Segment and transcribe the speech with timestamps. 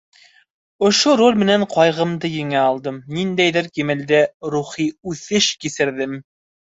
[0.85, 4.23] Ошо роль менән ҡайғымды еңә алдым, ниндәйҙер кимәлдә
[4.55, 6.17] рухи үҫеш кисерҙем.